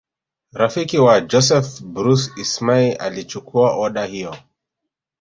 Rafiki 0.59 0.97
wa 0.99 1.21
Joseph 1.21 1.81
Bruce 1.83 2.31
Ismay 2.41 2.91
alichukua 2.93 3.75
oda 3.75 4.05
hiyo 4.05 4.35